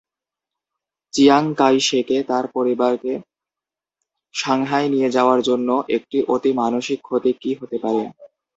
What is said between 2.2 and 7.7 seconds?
তার পরিবারকে সাংহাই নিয়ে যাওয়ার জন্য একটি অতি মানসিক ক্ষতি কি